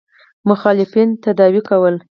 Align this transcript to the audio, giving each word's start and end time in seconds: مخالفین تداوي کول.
مخالفین 0.49 1.09
تداوي 1.23 1.61
کول. 1.69 1.95